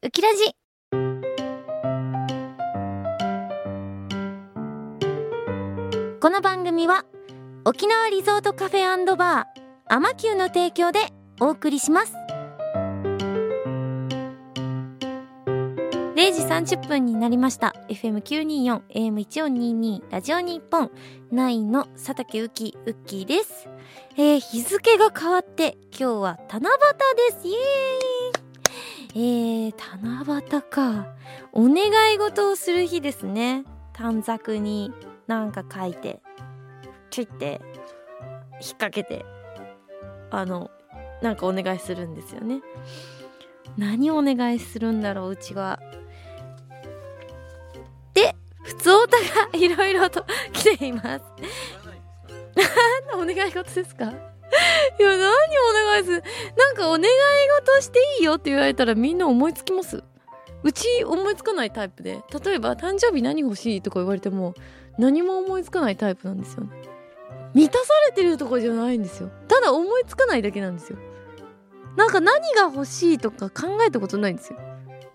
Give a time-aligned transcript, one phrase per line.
[0.00, 0.44] ウキラジ。
[6.20, 7.04] この番組は
[7.64, 11.00] 沖縄リゾートカフェバーアマキューの提供で
[11.40, 12.12] お送りします。
[16.14, 17.74] 0時30分になりました。
[17.88, 20.92] FM924 AM1422 ラジオ日本
[21.32, 23.68] 9の佐竹ウキウッキーです。
[24.16, 26.76] えー、日付が変わって今日は七夕
[27.34, 27.48] です。
[27.48, 27.58] イエー
[27.96, 27.97] イ。
[29.14, 31.06] えー、七夕か。
[31.52, 33.64] お願い事をする日ですね。
[33.92, 34.92] 短冊に
[35.26, 36.20] なんか書いて
[37.10, 37.60] チュって
[38.60, 39.24] 引っ掛けて
[40.30, 40.70] あの
[41.20, 42.60] なんかお願いするんですよね。
[43.76, 45.80] 何お願いするんだろううちは。
[48.14, 49.16] で普通おた
[49.52, 51.24] がいろいろと来ています。
[53.14, 54.12] お願い事ですか？
[54.98, 55.22] いや何お
[55.92, 56.22] 願いする？
[56.56, 57.04] なんかお願い
[57.66, 60.02] 事していいよって言われたらみんな思いつきます。
[60.62, 62.20] うち思いつかないタイプで。
[62.44, 63.82] 例えば誕生日何欲しい？
[63.82, 64.54] とか言われても
[64.98, 66.70] 何も思いつかないタイプなんですよね。
[67.54, 69.30] 満たされてるとかじゃないんですよ。
[69.46, 70.98] ただ思いつかないだけなんですよ。
[71.96, 74.58] なんか何が欲しいとか考えたことないんですよ。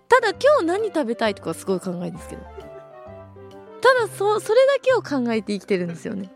[0.08, 2.42] ただ今日何食べたいとかすごい考えるんですけど。
[2.42, 6.30] ただそそれだけを考えて生きてるんですよね。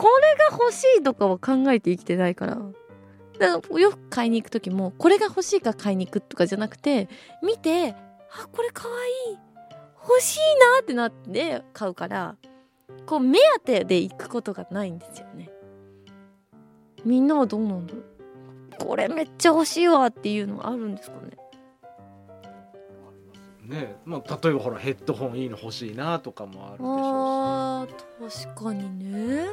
[0.00, 2.56] これが欲しいとかは考えて生きてないから。
[3.38, 7.08] だからよく買いに行く時もこれが欲しいから買いに行くとかじゃなくて
[7.42, 7.90] 見て
[8.32, 8.94] あこれかわ
[9.28, 9.38] いい。
[10.02, 12.36] 欲しいなってなって買うから
[13.04, 15.50] こう目当てで行くことがないんですよね。
[17.04, 18.04] みんなはどうなんだろう。
[18.78, 21.36] これめっちゃ欲しいわっていうのあるんですかね。
[23.70, 28.46] ねまあ、例えばほらヘッドホンいいの欲しいなとかもあるでしょうし。
[28.46, 29.46] 確かにね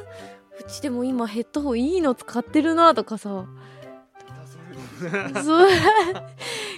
[0.60, 3.46] うちでも今ヘッドホンいいの使ってるなとかさ。
[5.44, 5.68] そう。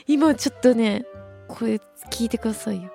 [0.07, 1.07] 今ちょっとね
[1.49, 2.91] これ聞いてくださいよ。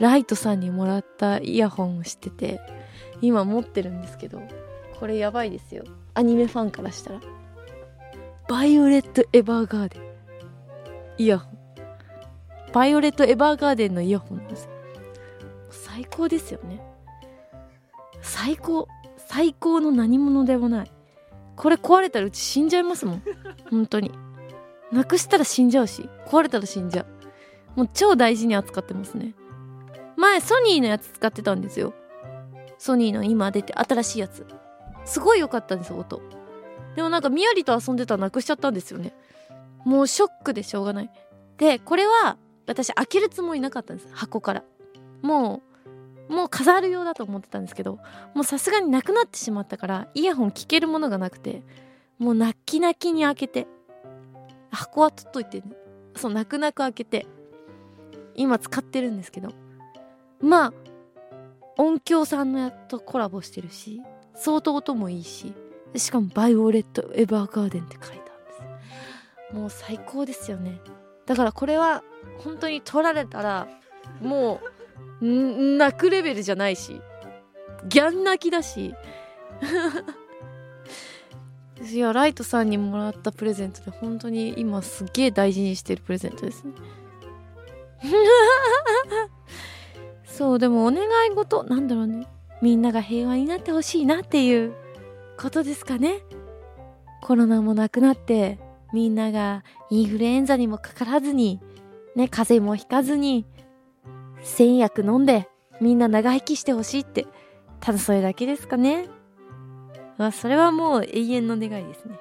[0.00, 2.60] ライトさんにもらったイヤホンをしてて
[3.20, 4.42] 今持ってるんですけど
[4.98, 5.84] これやばいですよ。
[6.14, 7.20] アニメファンからしたら。
[8.48, 10.02] バイオレット・エヴァーガーデン。
[11.18, 11.58] イヤホン。
[12.72, 14.68] バイオレット・エヴァーガーデンのイヤホンです。
[15.70, 16.82] 最高ですよね。
[18.20, 18.88] 最高
[19.34, 20.92] 最高の何者でもない。
[21.56, 23.22] これ壊れたらうち死んじゃいますもん。
[23.68, 24.12] 本当に。
[24.92, 27.06] なくしたら死んじゃうし壊れたら死んじゃう。
[27.74, 29.34] もう超大事に扱ってますね。
[30.16, 31.94] 前ソニーのやつ使ってたんですよ。
[32.78, 34.46] ソニーの今出て新しいやつ。
[35.04, 36.22] すごい良かったんです音。
[36.94, 39.16] でもなんかみやりと遊んでたらなくしちゃったんですよね。
[39.84, 41.10] もうショックでしょうがない。
[41.56, 42.36] でこれは
[42.68, 44.08] 私開けるつもりなかったんです。
[44.12, 44.62] 箱から。
[45.22, 45.73] もう
[46.28, 47.98] もう飾るようだと思ってたんですけど
[48.34, 51.62] もうさすがになくなってしまったからイヤホン聞けるものがなくて
[52.18, 53.66] もう泣き泣きに開けて
[54.70, 55.62] 箱は取っといて、
[56.16, 57.26] そう泣く泣く開けて
[58.34, 59.50] 今使ってるんですけど
[60.40, 60.72] まあ
[61.76, 64.00] 音響さんのやっとコラボしてるし
[64.34, 65.54] 相当音もいいし
[65.96, 68.22] しかもバイオレット・エヴァーガーデンって書いてあるんで
[69.52, 69.54] す。
[69.54, 70.80] もう最高ですよね。
[71.26, 72.02] だからこれは
[72.38, 73.68] 本当に取られたら
[74.20, 74.73] もう
[75.20, 77.00] 泣くレベルじゃないし
[77.88, 78.94] ギャン泣きだし。
[81.82, 86.72] いやライトさんにもらったプレゼントで本当に今すっげえ大事にしてるプレゼントですね。
[90.24, 92.26] そうでもお願い事なんだろうね。
[92.62, 94.72] みんなが平和になってほしいなっていう
[95.36, 96.22] ことですかね。
[97.22, 98.58] コロナもなくなって
[98.92, 101.60] みんながインフルエンザにもかからずに
[102.14, 103.46] ね風邪もひかずに
[104.44, 105.48] 戦薬飲んで
[105.80, 107.26] みんな長生きしてほしいって
[107.80, 109.08] ただそれだけですかね
[110.16, 112.18] まあそれはもう永遠の願いですね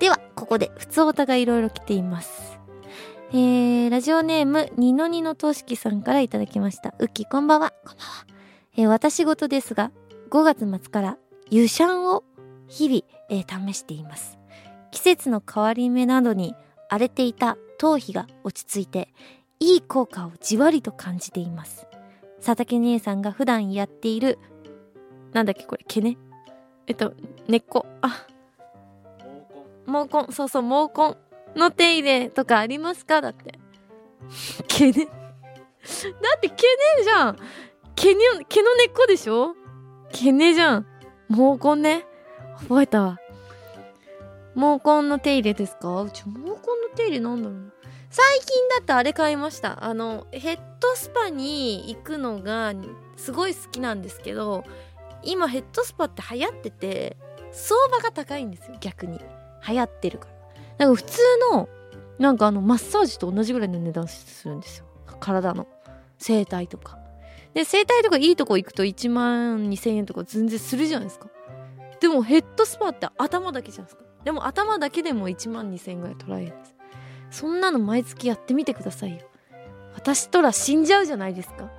[0.00, 2.56] ではここで普通お互いいろいろ来ています
[3.32, 6.94] えー、ラジオネーム、ニノニノとしきさんからいただきました。
[7.00, 7.72] うっき、こんばんは。
[7.84, 8.26] こんばんは。
[8.76, 9.90] えー、私事ですが、
[10.30, 11.18] 5月末から
[11.50, 12.22] 湯シャンを
[12.68, 14.38] 日々、えー、試しています。
[14.92, 16.54] 季節の変わり目などに
[16.88, 19.12] 荒れていた頭皮が落ち着いて、
[19.60, 21.86] いい効果をじわりと感じています。
[22.44, 24.38] 佐竹姉さんが普段やっている、
[25.32, 26.18] なんだっけこれ、毛ね？
[26.86, 27.14] えっと、
[27.48, 27.86] 根っこ。
[28.02, 28.26] あ。
[29.86, 30.32] 毛根。
[30.32, 31.16] そうそう、毛根。
[31.58, 33.20] の手入れとかありますか？
[33.22, 33.58] だって。
[34.68, 35.06] 毛ね。
[35.06, 35.12] だ
[36.36, 36.58] って毛ね
[37.02, 37.38] じゃん。
[37.94, 39.54] 毛に、毛の根っこでしょ？
[40.12, 40.86] 毛ねじゃん。
[41.30, 42.06] 毛根ね。
[42.60, 43.18] 覚えたわ。
[44.54, 46.02] 毛根の手入れですか？
[46.02, 46.56] うち毛根の
[46.94, 47.72] 手入れなんだろう
[48.16, 49.84] 最近だとあれ買いました。
[49.84, 52.72] あの、ヘッドスパに行くのが
[53.16, 54.64] すごい好きなんですけど、
[55.22, 57.18] 今ヘッドスパって流行ってて、
[57.52, 59.20] 相場が高いんですよ、逆に。
[59.68, 60.36] 流行ってるから。
[60.78, 61.20] なんか普通
[61.52, 61.68] の
[62.18, 64.86] なんかあのマッサージと同じぐらいの値段するんですよ
[65.20, 65.66] 体の
[66.18, 66.98] 整体とか
[67.54, 71.28] で整体とかいいとこ行くと1万2000円とか全然するじゃないですか
[72.00, 76.75] でもヘッドスパって頭だけじゃないですかでも頭だけでも1万2000円ぐらい取られるんです
[77.30, 79.18] そんなの毎月やってみてくださいよ。
[79.94, 81.70] 私とら死んじゃうじゃないですか。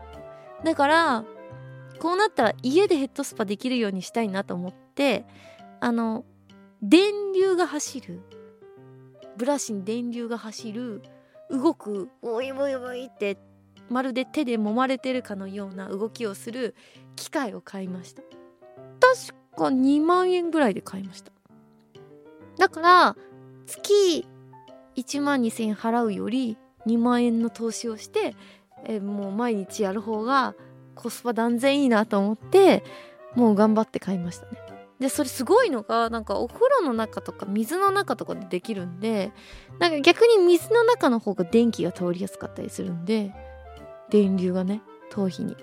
[0.64, 1.26] だから
[2.00, 5.26] こうなったら家でヘッドスパできるようにしたいなと思って
[5.80, 6.26] あの
[6.82, 8.22] 電流が走る。
[9.38, 11.02] ブラシに電流が走る。
[11.50, 13.38] 動くおいおいおいって
[13.90, 16.76] まるで手で揉まれてるかのような動きをする。
[17.16, 18.22] 機械を買いました。
[18.22, 21.32] 確か2万円ぐらいで買いました。
[22.58, 23.16] だから
[23.66, 24.28] 月
[24.98, 26.58] 1万2000円払うより
[26.88, 28.36] 2万円の投資をして
[28.86, 30.56] えもう毎日やる方が
[30.96, 32.84] コスパ断然いいなと思って
[33.36, 34.58] もう頑張って買いましたね。
[35.00, 39.32] でそれすごいのがなんかお風呂の中とか水の中とかでできるんで
[39.78, 43.32] なんか逆に水の中の方が電気が通りやすかったりするんで
[44.10, 45.56] 電流がね頭皮に。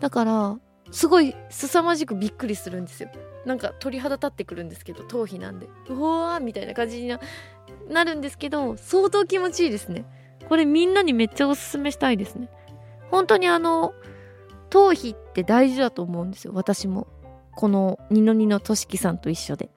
[0.00, 0.58] だから
[0.90, 3.10] すごい凄まじくびっくりするんですよ。
[3.44, 5.68] なんか鳥肌立ってくるんですけど頭皮なんで。
[5.88, 7.20] うわーみたいな感じにな
[7.88, 10.04] なるんですけど相当気持ちいいですね。
[10.48, 12.48] これみんなにめっちゃおすすめしたいですね。
[13.10, 13.94] 本当にあの
[14.70, 16.52] 頭皮って大事だと思うんですよ。
[16.54, 17.06] 私も。
[17.58, 19.68] このニノニノとしきさんと一緒で。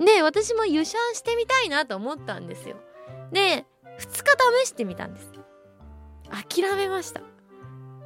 [0.00, 2.76] で私も湯シャンしてみたいなと思ったんですよ。
[3.30, 3.64] で
[4.00, 4.24] 2日
[4.64, 5.30] 試してみたんです。
[6.30, 7.20] 諦めました。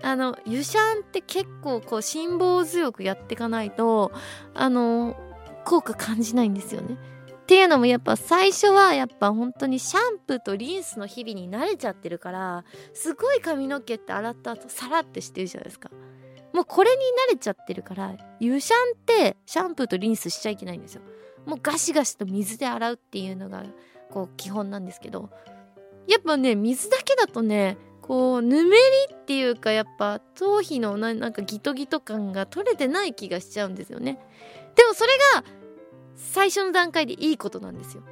[0.03, 4.13] あの湯シャンって結構こう辛抱強くやっていかないと
[4.55, 5.17] あの
[5.65, 6.99] 効果感じないんですよね。
[7.51, 12.65] っていうのもやっぱ最初はやっぱ本当にシャンプーとリンスの日々に慣れちゃってるから
[12.95, 15.91] すごい髪の毛って洗った後サラってしてるじゃないですか。
[16.55, 16.97] もうこれに
[17.29, 21.03] 慣れちゃってるから湯シャンってシャンプーとリンスしちゃいけないんですよ。
[21.45, 23.65] もうガシガシと水で洗うっていうのが
[24.13, 25.29] こう基本なんですけど。
[26.07, 28.83] やっぱね水だけだとねこうぬめり
[29.13, 34.21] っていうかやっぱ頭皮のななんかギトギト感が取れてない気がしちゃうんですよね。
[34.77, 35.60] でもそれが
[36.33, 38.03] 最初の段階でいいことなんですよ。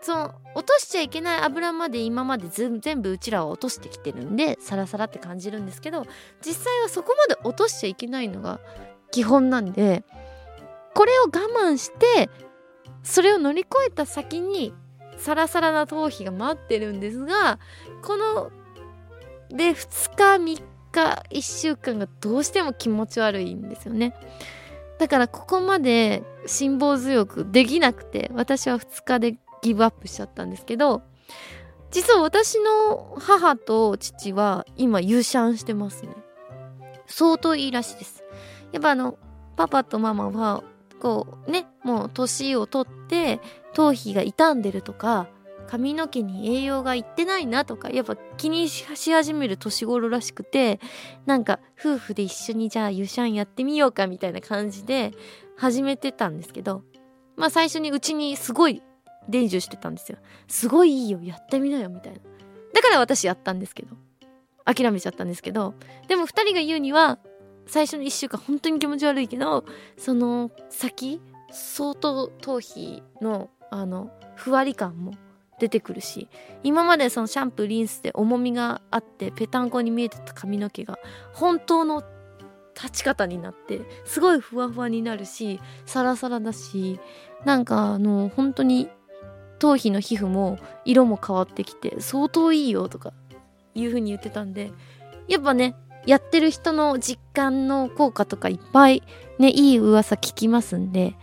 [0.00, 6.06] その落としちゃいけない油まで今まで全部うちらは落としてきてるんでサラサラって感じるんですけど
[6.40, 8.60] 実際はそこまで落としちゃいけないのが
[9.10, 10.04] 基本なんで
[10.94, 12.30] これを我慢して
[13.02, 14.72] それを乗り越えた先に
[15.16, 17.58] サラサラな頭皮が待ってるんですが
[18.02, 18.52] この
[19.50, 20.62] で2日3
[20.92, 24.14] 日1週間がどうしても気持ち悪いんですよね。
[24.98, 31.02] だからここまで辛抱強くできなくて私は2日でギブアップしちゃったんですけど
[31.90, 36.10] 実は私の母と父は今優勝してますね。
[37.06, 38.22] 相当いいらしいです。
[38.72, 39.18] やっぱあの
[39.56, 40.62] パパとママは
[41.00, 43.40] こうねもう年を取って
[43.72, 45.28] 頭皮が傷んでるとか
[45.68, 50.80] 髪の毛に栄養がいってないなとかやっぱ気にし始める年頃らしくて
[51.26, 55.12] なんか夫婦で一緒にじゃあユシャンやってみようかみたいな感じで
[55.56, 56.82] 始めてたんですけど
[57.36, 58.82] まあ最初にうちにすごい
[59.28, 60.16] 伝授してたんですよ。
[60.46, 62.18] すごいいいよやってみなよみたいな。
[62.72, 63.96] だから私やったんですけど
[64.64, 65.74] 諦めちゃったんですけど
[66.08, 67.18] でも2人が言うには
[67.66, 69.64] 最初の1週間本当に気持ち悪いけど
[69.98, 71.20] その先
[71.50, 75.12] 相当頭皮のあのふわり感も
[75.58, 76.28] 出てくるし
[76.62, 80.98] 今までそのシャンプーリンスで重みがあってぺたんこに見えてた髪の毛が
[81.32, 82.02] 本当の
[82.74, 87.00] 立ち方になってすごいふわふわになるしサラサラだし
[87.44, 88.88] なんかあの本当に
[89.58, 93.12] 頭皮の皮膚も色も変わってきて相当いいよとか
[93.74, 94.70] いう風に言ってたんで
[95.26, 95.74] やっぱね
[96.06, 99.02] やってる人の実感の効果とかいっぱい
[99.38, 101.16] ねいい噂聞きますんで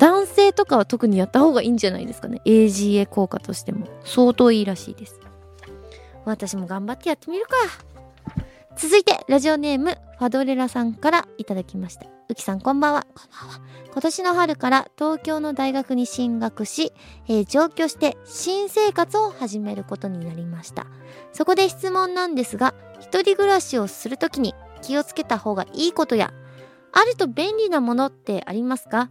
[0.00, 2.40] 男性とかは特にやった方がいいんじゃないですかね。
[2.46, 3.86] AGA 効果としても。
[4.02, 5.20] 相当いいらしいです。
[6.24, 7.54] 私も頑張ってやってみるか。
[8.76, 12.06] 続いてラジオネームファドレラさんからいただきました。
[12.30, 13.06] うきさんこんばんは。
[13.14, 13.60] こんばんは。
[13.92, 16.94] 今年の春から東京の大学に進学し、
[17.28, 20.86] えー、上京して新生活を始めることになりました。
[21.34, 26.32] そこで質問なんですが一人暮らしをするときに気をつけた方がいいことや
[26.92, 29.10] あると便利なものってありますか？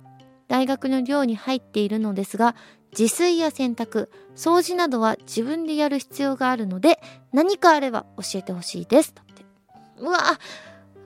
[0.50, 2.56] 大学の寮に入っているのですが
[2.91, 7.00] 自炊や洗濯掃除などは自分でやる必要があるので
[7.32, 9.13] 何かあれば教えてほしいです。
[9.15, 9.46] だって
[10.00, 10.20] うわ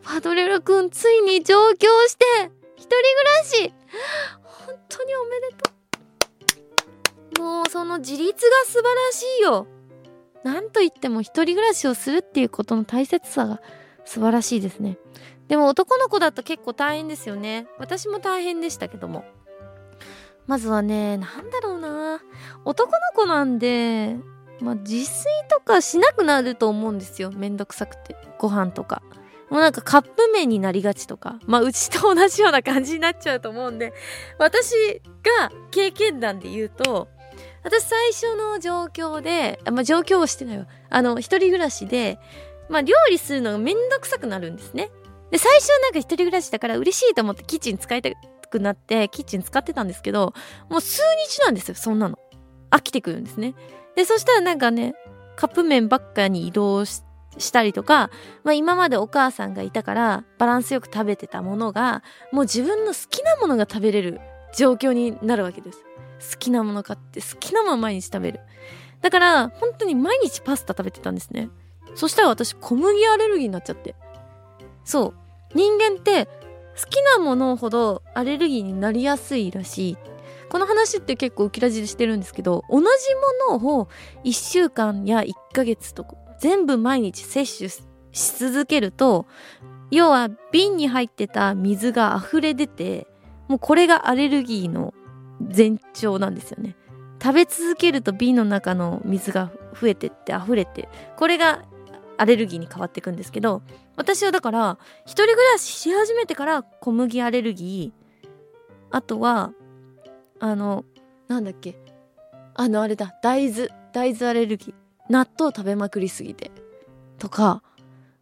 [0.02, 2.26] パドレラくんついに上京して
[2.76, 3.00] 一人暮
[3.38, 3.74] らし。
[4.44, 5.72] 本当におめでと
[7.40, 7.44] う。
[7.44, 8.34] もうその自立が
[8.66, 9.68] 素晴らしいよ。
[10.44, 13.62] なんといっても一人暮らしをするっていうことの大切さが
[14.06, 14.98] 素晴らしいですね。
[15.48, 17.68] でも男の子だと結構大変ですよね。
[17.78, 19.26] 私も大変でしたけども。
[20.46, 22.22] まずはねなんだろうな。
[22.66, 24.18] 男の子なんで
[24.60, 27.32] まあ自炊とかしなくなると思うんですよ。
[27.32, 28.16] めんどくさくて。
[28.38, 29.02] ご飯とか。
[29.50, 31.40] もうなんかカップ麺になりがちとか。
[31.46, 33.94] まあうちと同じような感じになっちゃうと思うんで。
[34.40, 35.02] 私
[35.40, 37.08] が経験談で言うと
[37.64, 40.68] 私最初の状況でまあ状況をしてないわ。
[40.90, 42.20] あの一人暮らしで
[42.70, 44.92] まあ料理するのがめんどくさくなるんですね。
[45.34, 48.12] で最初なんか一人暮らしだから嬉しいと思ってキッチン使いた
[48.52, 50.36] くなってキッチン使ってたんですけど
[50.70, 52.20] もう数日なんですよそんなの。
[52.70, 53.56] 飽きてくるんですね。
[53.96, 54.94] でそしたらなんかね
[55.36, 57.02] カップ麺ばっかに移動し
[57.40, 58.12] したりとか、
[58.44, 64.22] まあ、今までお母さんがいたからバランスよく食べてたものがもう自分の好きなものが食べれる
[64.56, 65.80] 状況になるわけです。
[66.34, 68.40] 好きなもの買って好きなもの毎日食べる。
[69.02, 71.50] だから本当に毎日パスタ食べてたんですね。
[71.96, 73.96] そしたら私小麦アレルギーになっちゃって。
[74.86, 75.23] そう。
[75.54, 79.98] 人間って好きなものほどアレルギーになりやすいらしい。
[80.50, 82.86] この話って結構浮きラジでしてるんですけど同じ
[83.50, 83.88] ものを
[84.24, 87.72] 1週間や1ヶ月とか全部毎日摂取
[88.12, 89.26] し続けると
[89.90, 93.08] 要は瓶に入ってた水が溢れ出て
[93.48, 94.94] もうこれがアレルギーの
[95.40, 96.76] 前兆なんですよね。
[97.22, 101.64] 食べ続けると瓶の中の水が増えてって溢れてこれが
[102.18, 103.62] アレルギーに変わっていくんですけど
[103.96, 108.30] 私はだから一人暮らしし始めてから小麦アレルギー
[108.92, 109.52] あとは
[110.40, 110.86] あの
[111.28, 111.76] なんだっけ
[112.56, 114.74] あのあれだ大豆大豆アレルギー
[115.10, 116.52] 納豆食べまくりすぎて
[117.18, 117.64] とか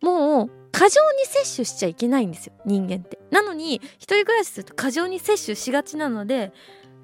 [0.01, 3.19] もう過剰に摂取しちゃいけないんですよ人間って。
[3.29, 6.51] なのに一人暮らしすると過剰に摂取しがちなので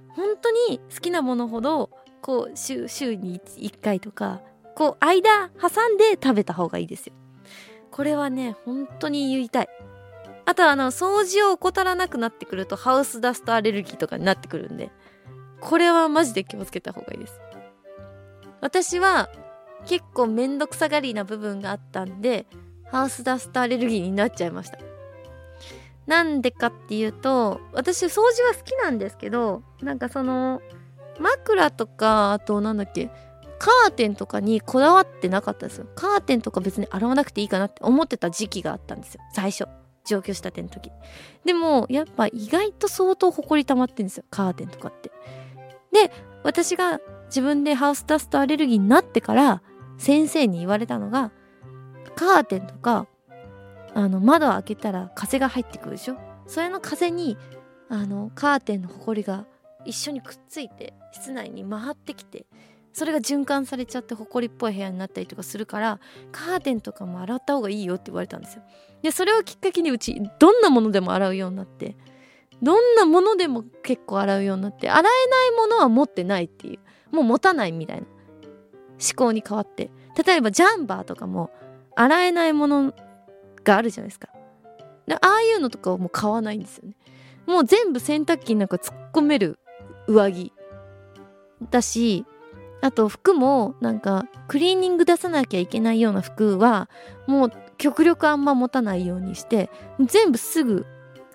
[0.10, 1.91] 本当に好きなものほど
[2.22, 4.41] こう週に 1, 回とか
[4.77, 7.13] こう間挟んで食べた方がいいですよ。
[7.89, 9.69] これはね本当に言いたい。
[10.46, 14.91] あとはあの掃除を怠らなくなってくるとハウスダストアレルギーとかになってくるんで。
[15.60, 17.41] これはマジで気をつけた方がいいです。
[18.62, 19.29] 私は
[19.88, 22.46] 結構めんどくさがりな部分があったんで
[22.91, 24.77] ハウスダストアレルギーになっちゃいました。
[26.05, 30.62] なんでかっていうと私掃除は好きなんですけどなんかその
[31.19, 33.10] 枕とかあとなんだっけ
[33.60, 35.88] カーテンとかにこだわってなかったですよ。
[35.96, 39.22] カーテンとか別に洗わなくていいかなって思ってた時期があったんですよ。
[39.34, 39.68] 最初。
[40.06, 40.90] 上京したての時。
[41.44, 44.24] でもやっぱ意外と相当ほこり溜まってんですよ。
[44.30, 45.12] カーテンとかって。
[45.92, 46.12] で
[46.44, 49.62] 私が自分でハウスダストアレルギーになってから
[49.98, 51.32] 先生に言われたのが
[52.16, 53.08] カーテンとか
[53.94, 56.18] あの窓開けたら風が入ってくるでしょ？
[56.46, 57.38] それの風に
[57.90, 59.46] あのカーテンのほこりが
[59.84, 62.46] 一緒にくっついて室内に回ってきて
[62.98, 66.00] それが循環されちゃってほこりっぽい部屋になったりとかするから
[66.32, 68.63] カーテンとかも洗った方がいいよって言われたんですよ。
[69.04, 71.96] でそれをきっかけにうちどんなものでも洗うようになって
[72.63, 76.80] どんなものでも結構洗うようになって洗えないものは持ってないってい
[77.12, 79.92] うもう持たないみたいな思考に変わって。
[80.25, 81.51] 例えばジャンバーとかも
[81.96, 82.96] 洗えないもの
[83.63, 84.30] があるじゃないですか。
[85.06, 86.96] でああいうのとかはもう買わないんですよね。
[87.46, 89.60] もう全部洗濯機になんか突っ込める
[90.08, 90.51] 上着
[91.70, 92.25] だし
[92.81, 96.89] あと服もなんかクリーニング出さなきゃいけないような服は
[97.25, 99.69] もう極力あんま持たないようにして
[100.00, 100.86] 全部すぐ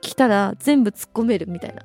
[0.01, 1.83] 着たら全部突っ込めるみたいな。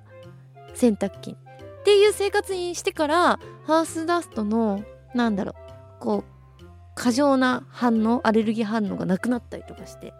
[0.73, 1.31] 洗濯機。
[1.31, 4.83] っていう生活にしてからハウスダストの
[5.15, 5.55] なんだろう
[5.99, 6.23] こ
[6.59, 10.13] う過剰な反応アレルギー反応がなくなったりとかして。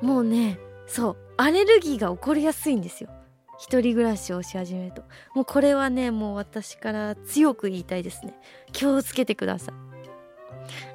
[0.00, 3.10] もうねそうアレルギーが起こりやすいんですよ。
[3.62, 5.04] 一人暮らしをし始めると。
[5.36, 8.34] もうこれはねもう私から強く言いたいですね。
[8.72, 9.74] 気をつけてください。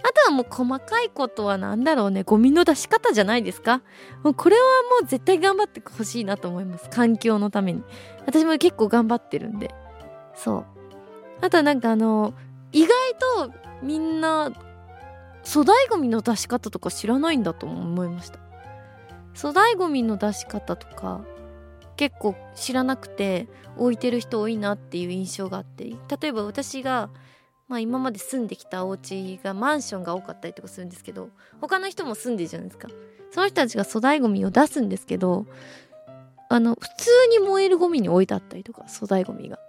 [0.04, 2.24] あとはもう細かいことは何だろうね。
[2.24, 3.82] ゴミの出し方じゃないですか。
[4.22, 4.64] もうこれは
[5.00, 6.90] もう絶対頑張ってほしいなと思います。
[6.90, 7.84] 環境のために。
[8.26, 9.74] 私も結構頑張ってるんで。
[10.36, 10.66] そう。
[11.40, 12.34] あとはなんかあの
[12.74, 12.90] 意外
[13.48, 14.52] とみんな
[15.46, 18.40] 粗大ごみの出し方とか知らないんだと思いました。
[19.34, 21.22] 粗大ごみの出し方とか
[21.98, 25.84] 結構知らなくて置いてる人多いなっていう印象があって。
[25.86, 27.10] 例えば私が、
[27.68, 32.88] まあ、今まで住んできたお家がマンションが多かったりとかするんですけど他の人も住んでるじゃないですか。
[33.32, 35.46] その人たちが粗大ごみを出すんですけど
[36.50, 39.60] あの普通に燃えるゴミに置いてあったりとか粗大ごみが。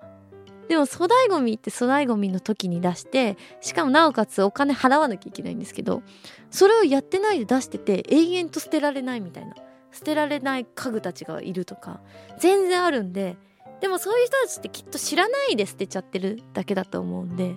[0.68, 6.02] でも粗大ごみって粗大ごみの時に出してしかもなおかつお金払わなきゃいけないんですけど
[6.50, 9.54] それをやってないで出してて永遠と捨てられないみたいな。
[9.92, 12.00] 捨てられない家具たちがいるとか
[12.38, 13.36] 全然あるんで
[13.80, 17.56] でもそういう人たちってきっと知らないで捨てちゃってるだけだと思うんで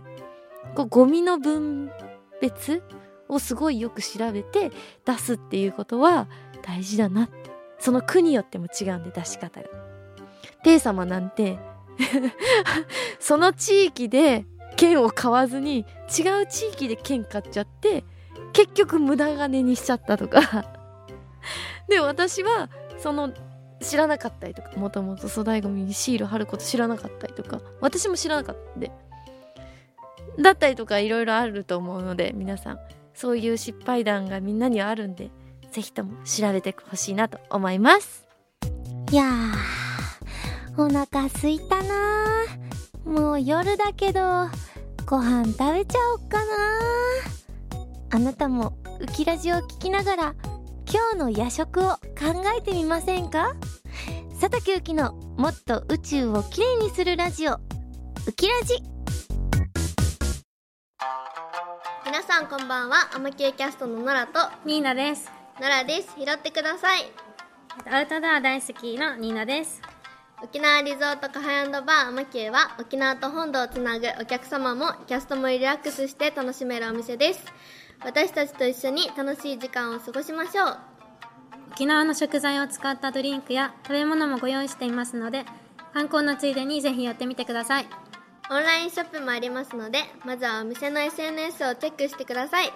[0.75, 1.91] こうゴミの分
[2.41, 2.83] 別
[3.27, 4.71] をすごいよく調べて
[5.05, 6.27] 出すっていうことは
[6.63, 9.67] 大事だなってその区によっても違うんで出し方が。
[10.63, 11.57] ペイ様なんて
[13.19, 14.45] その地域で
[14.77, 15.85] 券を買わずに
[16.17, 18.03] 違う地域で券買っちゃって
[18.53, 20.80] 結局無駄金にしちゃったとか
[22.11, 23.31] 私はその
[23.79, 28.91] 知らなかったりとかもともと粗大ごみにシール貼ること知らなかったりとか私も知らなかったんで。
[30.39, 32.79] だったりとかいろいろあると思うので皆さん。
[33.13, 35.29] そういう失敗談がみんなにはあるんで
[35.71, 38.25] 是非とも調べてほしいなと思います。
[39.11, 42.45] いやーお腹すいたな
[43.05, 44.47] もう夜だけど
[45.05, 46.43] ご飯食べちゃおっかな
[48.11, 50.35] あなたもウキラジを聞きながら
[50.93, 51.99] 今日の夜食を考
[52.57, 53.55] えてみませんか？
[54.41, 57.53] 佐竹ゆきのもっと宇宙をきれいにするラジオ。
[57.53, 57.59] ウ
[58.35, 58.75] キラジ。
[62.05, 63.09] 皆さんこんばんは。
[63.15, 64.33] アマキューキャストのノラと。
[64.65, 65.31] ニーナです。
[65.61, 66.09] ノラです。
[66.17, 67.09] 拾ってください。
[67.89, 69.81] アウトドア大好きのニーナです。
[70.43, 72.07] 沖縄リゾートカフェバー。
[72.09, 77.45] アマキューは沖縄と本土をつなぐお客様もキャストもリラックスして楽しめるお店です
[78.03, 80.77] 私たちと一緒に楽しい時間を過ごしましょう
[81.71, 85.45] 沖縄の食材を使ったドリンクや食べ物もご用意していますので、
[85.93, 87.87] 観光のついでにぜひ寄ってみてください。
[88.49, 92.73] オンラインショップもありますのでまずはお店の SNS をチェックしてください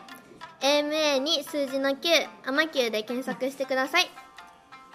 [0.61, 1.97] AMA に数字の9
[2.45, 4.09] アマキューで検索してください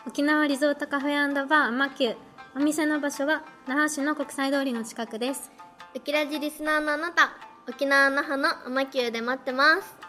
[0.06, 2.16] 沖縄リゾートカフェバーアマキュー。
[2.56, 5.52] お店の場所は那覇市の国際通りの近くです。
[5.94, 7.32] ウキラジリスナーのあなた
[7.68, 9.99] 沖縄那覇のアマキューで待ってます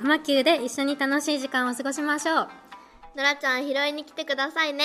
[0.00, 2.48] アマキューで一緒に楽しい時間を過ごしましょう。
[3.16, 4.84] ノラちゃん拾いに来てくださいね。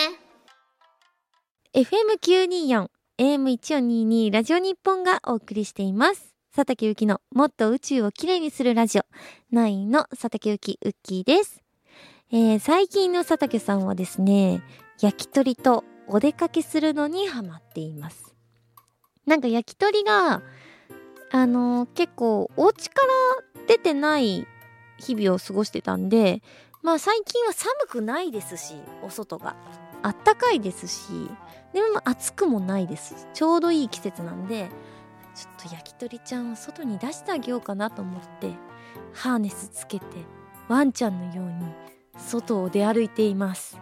[1.74, 2.88] FM924
[3.20, 6.34] AM1422 ラジオ日本がお送りしています。
[6.56, 9.04] 佐竹ゆきのもっと宇宙をきれいにするラジオ。
[9.54, 11.62] 9の佐竹ゆきウッキーです、
[12.32, 14.64] えー最近の佐竹さんはですね
[15.00, 18.36] 焼き鳥とお出かけするのにハマっています。
[19.26, 20.42] なんか焼き鳥が
[21.32, 23.02] あのー結構お家か
[23.56, 24.48] ら出てない
[25.06, 26.42] 日々を過ごしてたんで
[26.82, 29.56] まあ最近は寒くないですしお外が。
[30.06, 31.30] あったかいですし
[31.72, 33.28] でも暑くもないです。
[33.34, 34.70] ちょうどいい季節なんで
[35.34, 38.52] ちょっと焼き鳥ちゃんを外に出してあげようかなと思って
[39.14, 40.06] ハーネスつけて
[40.68, 41.74] ワンちゃんのように
[42.18, 43.80] 外を出歩いています。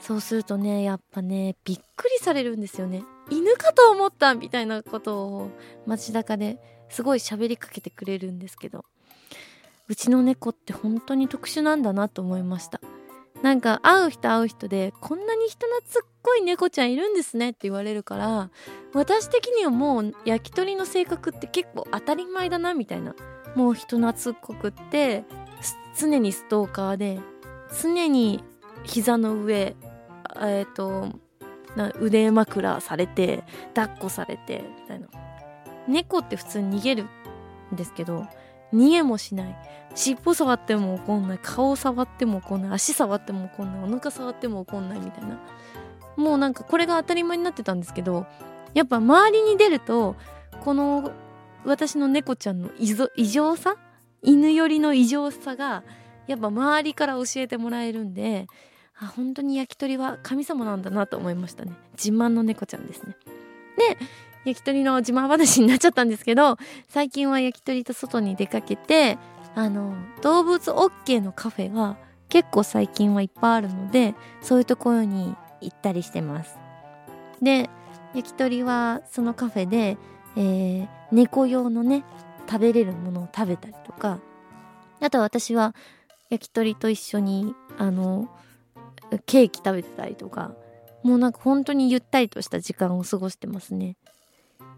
[0.00, 3.02] そうするとねやっぱねびっくりされるんですよね。
[3.30, 5.50] 犬かと思ったみたいなことを
[5.86, 6.58] 街中で
[6.90, 8.84] すごい喋りかけてくれるんですけど。
[9.92, 12.80] うちの猫って本当に特殊なんだなと思いました。
[13.42, 18.50] なんか会う人会う人でこんなに人懐っこい猫ちゃんいるんですねって言われるから
[18.94, 23.14] 私的にはもう焼き鳥の性格って結構当たり前だなみたいな。
[23.54, 25.24] もう人懐っこくって
[25.98, 27.20] 常にストーカーで
[27.82, 28.42] 常に
[28.84, 29.76] 膝の上
[30.40, 31.10] えっ、と
[31.76, 35.08] な腕枕されて抱っこされてみたいな。
[35.86, 37.04] 猫って普通に逃げる
[37.74, 38.26] んですけど
[38.72, 39.56] 逃げもしない。
[39.94, 41.38] 尻尾触っても怒んない。
[41.42, 42.72] 顔触っても怒んない。
[42.72, 43.84] 足触っても怒んない。
[43.84, 45.38] お腹触っても怒んないみたいな。
[46.14, 48.26] もうなんかこれが当たり前になってたんですけど
[48.74, 50.14] やっぱ周りに出ると
[50.60, 51.10] この
[51.64, 53.76] 私の猫ちゃんの異常さ？
[54.20, 55.84] 犬寄りの異常さが
[56.26, 58.46] やっぱ周りから教えてもらえるんで
[59.00, 61.72] あ本当に焼き鳥は神様なんだなと思いましたね。
[61.92, 63.16] 自慢の猫ちゃんですね。
[63.78, 63.96] で
[64.44, 66.56] 焼き鳥の自慢話になっちゃったんですけど
[66.88, 69.18] 最近は焼き鳥と外に出かけて
[69.54, 71.96] あの動物 OK のカフェが
[72.28, 76.58] 結構最近はいっぱいあるのでそういうところに行ったりしてます。
[77.40, 77.68] で
[78.14, 79.96] 焼き鳥はそのカフェで、
[80.36, 82.04] えー猫用のね
[82.48, 84.18] 食べれるものを食べたりとか
[85.00, 85.74] あとは私は
[86.30, 88.28] 焼き鳥と一緒にあの
[89.26, 90.54] ケーキ食べてたりとか
[91.02, 93.96] もうなんか本当にゆったりとした時間を過ごしてますね。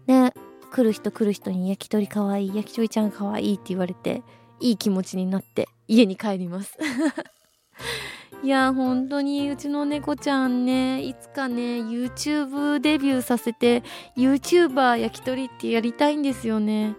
[0.07, 0.33] で
[0.71, 4.23] 来る人来る人に焼き鳥かわいい焼き鳥ちゃんかわいいって言われて
[4.59, 6.77] いい気持ちになって家に帰ります。
[8.43, 13.81] いや本当にうちの猫ちゃんねいつかね YouTube デビューさせて
[14.17, 16.95] YouTuber 焼き鳥ってやりたいんですよね。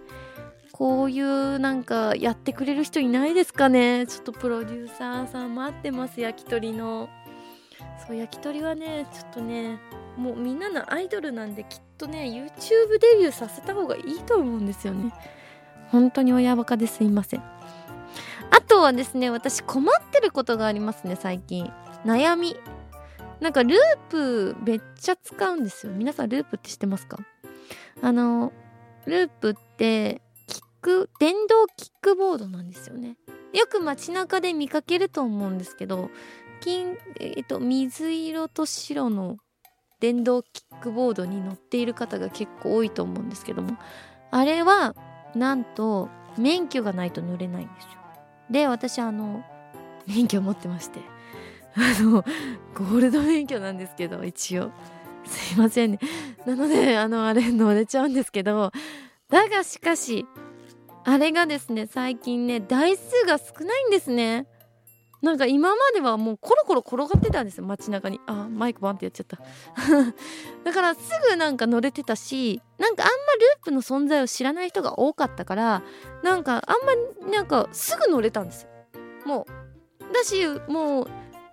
[0.73, 4.07] こういうなんかやってくれる人いないですかね？
[4.07, 7.09] ちょっとプロデューサーさん待ってます焼き鳥の。
[8.05, 9.79] そう焼き鳥はねちょっとね
[10.17, 15.13] もうみんなのアイドルなんできっとね YouTube デビューさせた方がいいと思うんですよね。
[15.89, 17.43] 本当に親バカですいません。
[18.51, 21.73] あとはですね私困ってることがありますね最近。
[22.05, 22.57] 悩み。
[23.41, 23.79] なんかルー
[24.09, 25.93] プめっちゃ使うんですよ。
[25.93, 27.19] 皆さんループって知ってますか？
[28.03, 28.53] あの
[29.05, 33.17] ループってキック電動キックボードなんですよね。
[33.53, 36.11] よく街中で見かけると思うんですけど
[36.67, 39.37] 金、えっと、水色と白の
[40.01, 43.79] 電動キックボードに乗っている方が結構多いと思うんですけども
[44.33, 44.97] あれは
[45.37, 47.91] なんと免許がないと乗れないんですよ。
[48.51, 49.45] で私あの
[50.07, 51.01] 免許持ってまして。
[51.77, 52.25] あの
[52.75, 54.73] ゴールド免許なんですけど一応。
[55.25, 55.99] すいませんね。
[56.45, 58.73] なのであのあれ乗れちゃうんですけど
[59.31, 60.27] だがしかし
[61.05, 64.47] あれがですね最近ね台数が少ないんですね。
[65.27, 68.21] なんか今まではもうコロコロ転がってたんですよ街中に。
[68.27, 69.39] あマイクバンってやっちゃった。
[70.65, 75.83] だからすぐなんか乗れてたしなんかあんまループの存在を知らない人が多かったから
[76.23, 78.69] なんかあんまなんかすぐ乗れたんですよ。
[79.25, 79.47] も
[80.01, 81.11] うだしもう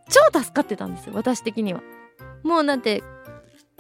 [0.09, 1.81] 超助かってたんですよ私的には。
[2.43, 3.01] もうだって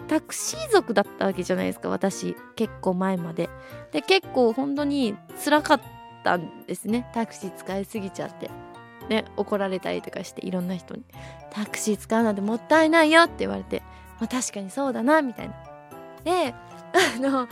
[0.07, 3.47] タクシー族だったわけじゃないですか私結構前まで。
[3.91, 5.81] で結構本当に辛かっ
[6.23, 8.49] たんですねタクシー使いすぎちゃって。
[9.09, 11.03] ね怒られたりとかしていろんな人に
[11.51, 13.81] 「タクシー使うなんてもったいないよ」って言われて
[14.19, 15.55] 「まあ、確かにそうだな」みたいな。
[16.23, 16.53] で
[16.93, 17.47] あの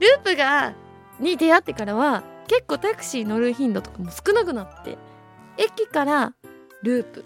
[0.00, 0.74] ループが
[1.20, 4.98] に出会ってからは結構タクシー乗る頻度とかも少なくなって
[5.56, 6.34] 駅から
[6.82, 7.24] ループ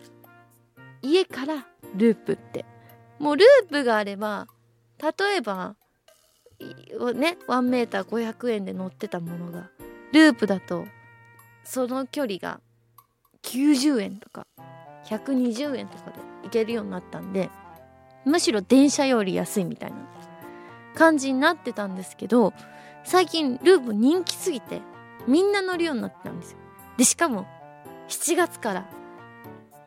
[1.02, 2.64] 家からループって
[3.18, 4.46] もうループがあれば
[4.98, 5.76] 例えば
[7.14, 9.70] ね1メーター500円で乗ってたものが
[10.12, 10.86] ループだと
[11.64, 12.60] その距離が
[13.42, 14.46] 90円とか
[15.06, 17.50] 120円とかで行けるようになったんで
[18.24, 19.96] むしろ電車より安いみたいな
[20.94, 22.52] 感じになってたんですけど
[23.04, 24.82] 最近ループ人気すぎて
[25.26, 26.58] みんな乗るようになってたんですよ。
[26.96, 27.46] でしかも
[28.08, 28.90] 7月から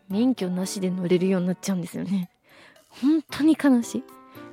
[0.10, 2.30] 免許なしで乗れるようになっちゃうんですよね。
[3.02, 4.02] 本当に悲しい。
[4.02, 4.04] っ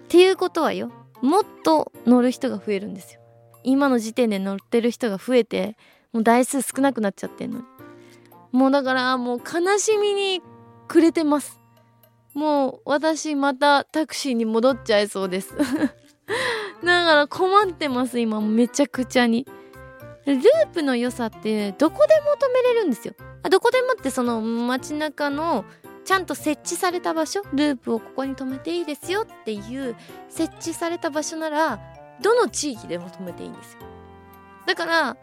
[0.08, 0.90] ていうことはよ
[1.22, 3.20] もっと乗る人が増えるんですよ。
[3.62, 5.76] 今の時点で乗ってる人が増えて
[6.12, 7.64] もう台数少なくなっちゃってんのに。
[8.52, 10.42] もうだからもう悲しみに
[10.88, 11.60] 暮れてます。
[12.34, 15.54] もう私またタクシーに戻っちゃいそうです。
[16.84, 19.46] だから困ってます今めちゃくちゃに。
[20.26, 23.14] ループの良さってどこでも止めれるんですよ。
[23.42, 25.64] あどこでもってその街中の
[26.04, 29.96] ちゃんと設置された場所ループをここに止めていいですよっていう
[30.28, 31.80] 設置された場所なら
[32.20, 33.80] どの地域でも止めていいんですよ。
[34.66, 35.16] だから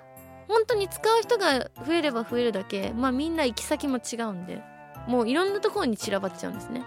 [0.47, 4.61] 本当に使う人が増えれば増えるだけまあみんな行き先も違うんで
[5.07, 6.83] もういろんなところに散らばっちゃうんですね。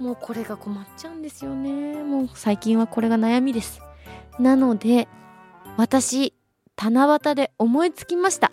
[0.00, 2.02] もうこれが困っちゃうんですよね。
[2.02, 3.80] もう最近はこれが悩みです。
[4.38, 5.08] なので
[5.76, 6.34] 私
[6.76, 8.52] 七夕で思いつきました。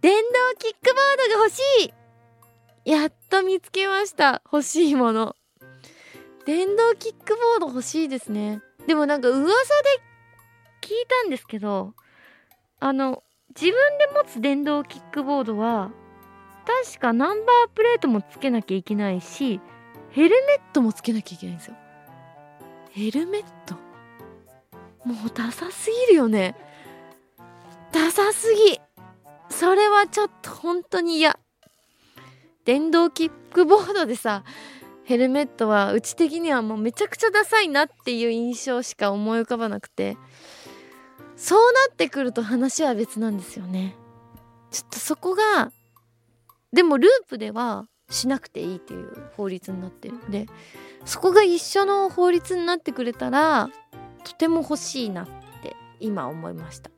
[0.00, 1.60] 電動キックボードが欲し
[2.84, 2.90] い。
[2.90, 4.42] やっと見つけました。
[4.52, 5.36] 欲しいもの。
[6.44, 8.60] 電動キックボード欲しいですね。
[8.88, 9.52] でもなんか噂で
[10.80, 11.94] 聞いたんですけど
[12.84, 15.92] あの自分で持つ電動キックボードは
[16.66, 19.60] 確かナンバープレートもつけなきゃいけないし
[20.10, 21.76] ヘルメットもつけなきゃいけないんですよ。
[22.90, 23.76] ヘルメット？
[25.04, 26.56] もうダサすぎるよね。
[27.92, 28.80] ダサすぎ。
[29.48, 31.38] それはちょっと本当に嫌。
[32.64, 34.42] 電動キックボードでさ
[35.04, 40.16] ヘルメットはうち的にはもうめちゃくちゃダサいなっていう印象しか思い浮かばなくて。
[41.42, 43.96] そうなってくると話は別なんですよね。
[44.70, 45.72] ちょっとそこが
[46.72, 50.46] でもループではしなくていいっていう法律になってるんで
[51.04, 53.70] そこが一緒の法律になってくれたら
[54.22, 55.26] とても欲しいなっ
[55.62, 56.90] て今思いました。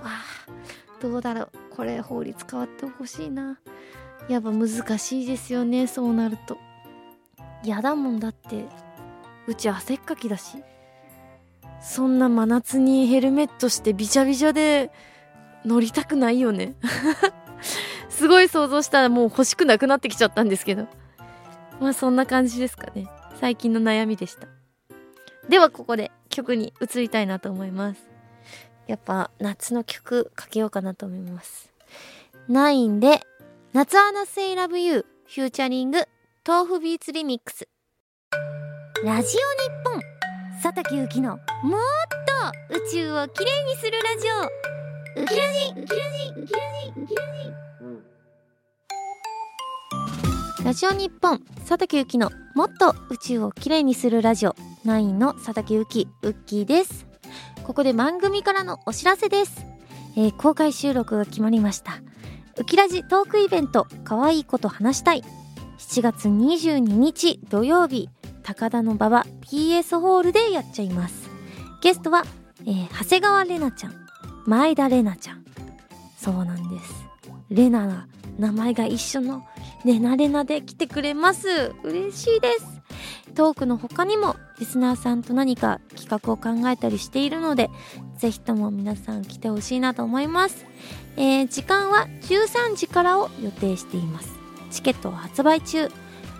[0.00, 0.22] わあ
[1.00, 1.50] どうだろう。
[1.70, 3.58] これ法律変わってほしいな。
[4.28, 6.58] やっぱ難しいですよねそうなると。
[7.64, 8.66] 嫌だもんだって。
[9.46, 10.62] うち汗っかきだし。
[11.82, 14.90] そんな真夏にヘルメットしてびちゃびちゃで
[15.64, 16.74] 乗りたくないよね。
[18.08, 20.86] すごい想像したらもう欲しくなくなってきちゃったんですけど。
[21.80, 23.08] まあそんな感じですかね。
[23.40, 24.46] 最近の悩みでした。
[25.48, 28.00] ではここで曲に移りたいなと思います。
[28.86, 31.72] やっぱ夏の曲かけようかなと思います。
[32.48, 33.20] 9で
[33.72, 36.04] 夏 wanna say love you featuring
[36.46, 37.68] tofubeats リミックス。
[39.04, 39.81] ラジオ日
[40.62, 41.40] 佐竹ゆきのもっ
[42.70, 44.28] と宇宙をきれいにするラジ
[45.18, 45.22] オ。
[45.22, 47.22] ウキラジウキラジウキラジウキラ
[50.62, 54.54] ジラジオ日本佐竹ゆきのもっと宇宙をきれいにするラジオ。
[54.84, 57.08] 9の佐竹ゆきウッキーです。
[57.64, 59.66] ここで番組からのお知らせです、
[60.16, 61.94] えー公開収録が決まりました。
[62.56, 65.24] ウキラジトークイベント可愛いこと話したい。
[65.78, 68.08] 7月22日土曜日
[68.42, 71.30] 高田の馬場 PS ホールでやっちゃいます。
[71.80, 72.24] ゲストは、
[72.66, 73.94] えー長谷川玲奈ちゃん
[74.46, 75.44] 前田玲奈ちゃん。
[76.16, 77.06] そうなんです。
[77.50, 78.06] レナが
[78.38, 79.44] 名前が一緒の
[79.84, 81.74] レナレナで来てくれます。
[81.82, 82.82] 嬉しいです。
[83.34, 87.70] トークの他にもリスナーさんと何か企画を考えたりしているので
[88.18, 90.66] ぜひとも皆さん来てほしいなと思います、
[91.16, 94.30] えー時間は13時からを予定しています。
[94.70, 95.88] チケットは発売中。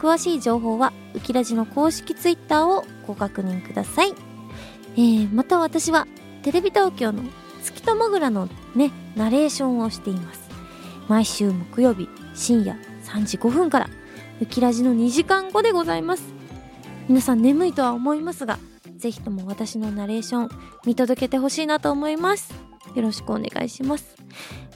[0.03, 4.13] 詳しい情報はウキラジの公式ツイッターをご確認ください、
[4.95, 6.09] えーまた私は
[6.43, 7.23] テレビ東京の
[7.63, 10.51] 月ともぐらのねナレーションをしています。
[11.07, 13.91] 毎週木曜日深夜3時5分から
[14.41, 16.25] ウキラジの2時間後でございます。
[17.09, 18.59] 皆さん眠いとは思いますが
[18.97, 20.49] ぜひとも私のナレーション
[20.85, 22.53] 見届けてほしいなと思います。
[22.97, 24.17] よろしくお願いします。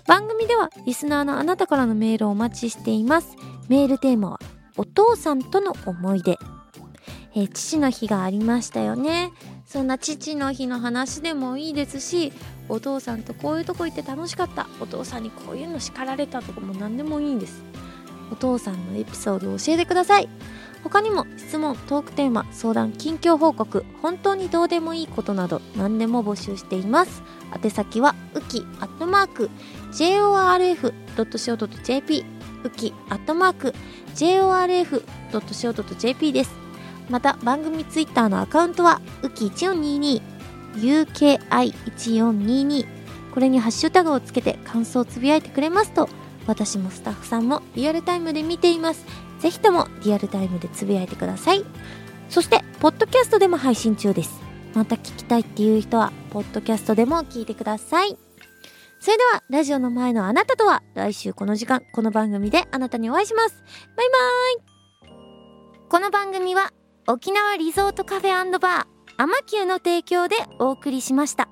[0.06, 3.36] 番組ではリスナーのあなたからのメールをお待ちしています。
[3.68, 4.40] メールテーマは
[4.76, 6.38] お父さんとの思い出。
[7.34, 9.32] えー父の日がありましたよね。
[9.66, 12.32] そんな父の日の話でもいいですし
[12.68, 14.66] お父さんとこういうとこ行って楽しかった。
[14.80, 17.62] お父さんにこういうの叱られたとかも何でもいいんです。
[18.32, 20.28] お父さんのエピソードを教えてください。
[20.82, 27.22] 他にも質問トークテーマ相談近況報告本当にどうでもいいことなど何でも募集しています。
[27.62, 29.50] 宛先はウキアットマーク
[29.92, 32.35] JORF.CO.JP
[32.66, 33.74] ウキアットマーク
[34.14, 36.54] JORF.CO.JP です。
[37.08, 40.20] また番組ツイッターのアカウントはウキ1422
[40.76, 42.86] UKI1422
[43.32, 46.08] これにハッシュタグをつけて感想をつぶやいてくれますと
[46.46, 49.04] 私もスタッフさんもリアルタイムで見ています。
[49.40, 51.64] ぜひともリアルタイムでつぶやいてください。
[52.28, 54.40] そしてポッドキャストでも配信中です。
[54.74, 58.25] また聞きたいっていう人はポッドキャストでも聞いてください。
[59.06, 63.62] それではラジオの前のあなたとは来週この時間この番組であなたにお会いします。
[63.96, 64.18] バイバ
[64.58, 65.88] イ。
[65.88, 66.72] この番組は
[67.06, 71.48] 沖縄リゾートカフェバーアマキューの提供でお送りしました。